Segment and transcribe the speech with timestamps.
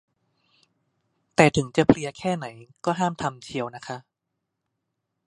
[1.35, 2.47] แต่ถึงจะเพลียแค่ไหน
[2.85, 3.97] ก็ห้ามทำเชียวนะคะ